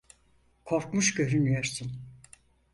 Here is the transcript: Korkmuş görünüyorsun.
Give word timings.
Korkmuş 0.65 1.13
görünüyorsun. 1.13 1.91